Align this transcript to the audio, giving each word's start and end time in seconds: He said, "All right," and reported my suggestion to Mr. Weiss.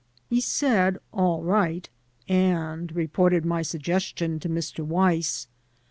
He 0.31 0.41
said, 0.41 0.97
"All 1.13 1.43
right," 1.43 1.87
and 2.27 2.91
reported 2.91 3.45
my 3.45 3.61
suggestion 3.61 4.39
to 4.39 4.49
Mr. 4.49 4.83
Weiss. 4.83 5.47